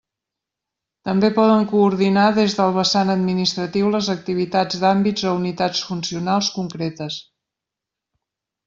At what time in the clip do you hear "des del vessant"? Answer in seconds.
2.37-3.13